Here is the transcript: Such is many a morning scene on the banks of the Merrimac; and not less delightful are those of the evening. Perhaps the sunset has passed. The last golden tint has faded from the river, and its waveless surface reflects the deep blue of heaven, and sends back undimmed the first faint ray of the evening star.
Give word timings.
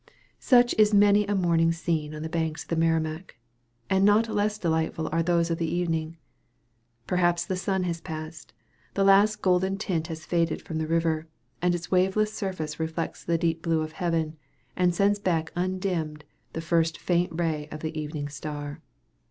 Such 0.39 0.73
is 0.79 0.95
many 0.95 1.27
a 1.27 1.35
morning 1.35 1.71
scene 1.71 2.15
on 2.15 2.23
the 2.23 2.27
banks 2.27 2.63
of 2.63 2.69
the 2.69 2.75
Merrimac; 2.75 3.37
and 3.87 4.03
not 4.03 4.27
less 4.29 4.57
delightful 4.57 5.07
are 5.11 5.21
those 5.21 5.51
of 5.51 5.59
the 5.59 5.71
evening. 5.71 6.17
Perhaps 7.05 7.45
the 7.45 7.55
sunset 7.55 7.85
has 7.85 8.01
passed. 8.01 8.51
The 8.95 9.03
last 9.03 9.43
golden 9.43 9.77
tint 9.77 10.07
has 10.07 10.25
faded 10.25 10.59
from 10.63 10.79
the 10.79 10.87
river, 10.87 11.27
and 11.61 11.75
its 11.75 11.91
waveless 11.91 12.33
surface 12.33 12.79
reflects 12.79 13.23
the 13.23 13.37
deep 13.37 13.61
blue 13.61 13.81
of 13.83 13.91
heaven, 13.91 14.37
and 14.75 14.95
sends 14.95 15.19
back 15.19 15.51
undimmed 15.55 16.23
the 16.53 16.61
first 16.61 16.97
faint 16.97 17.39
ray 17.39 17.67
of 17.69 17.81
the 17.81 17.95
evening 17.95 18.27
star. 18.27 18.81